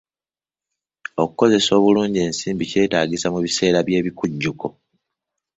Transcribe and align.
Okukozesa 1.23 1.71
obulungi 1.79 2.19
ensimbi 2.27 2.63
kyetaagisa 2.71 3.27
mu 3.33 3.39
biseera 3.45 3.79
by'ebikujjuko 3.87 4.67